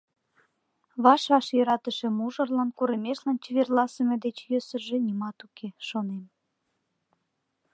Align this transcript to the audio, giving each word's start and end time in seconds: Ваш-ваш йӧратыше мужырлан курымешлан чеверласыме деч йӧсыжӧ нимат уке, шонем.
Ваш-ваш 1.03 1.47
йӧратыше 1.57 2.07
мужырлан 2.17 2.69
курымешлан 2.77 3.37
чеверласыме 3.43 4.15
деч 4.25 4.37
йӧсыжӧ 4.51 4.97
нимат 5.07 5.37
уке, 5.45 5.67
шонем. 5.87 6.23